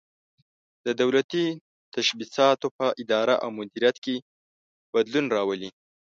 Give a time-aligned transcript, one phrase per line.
[0.85, 1.45] د دولتي
[1.93, 4.15] تشبثاتو په اداره او مدیریت کې
[4.93, 5.69] بدلون راولي.